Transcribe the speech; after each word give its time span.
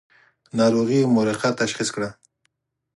ناروغي 0.57 1.01
محرقه 1.13 1.49
تشخیص 1.61 1.89
کړه. 1.95 2.09